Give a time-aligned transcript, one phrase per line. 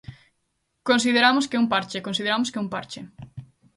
[0.89, 3.01] Consideramos que é un parche, consideramos que é un parche.